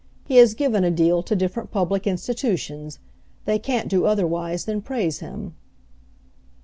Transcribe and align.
He 0.25 0.37
has 0.37 0.55
given 0.55 0.83
a 0.83 0.89
deal 0.89 1.21
to 1.21 1.35
different 1.35 1.69
public 1.69 2.07
institutions. 2.07 2.97
They 3.45 3.59
can't 3.59 3.87
do 3.87 4.07
otherwise 4.07 4.65
than 4.65 4.81
praise 4.81 5.19
him." 5.19 5.53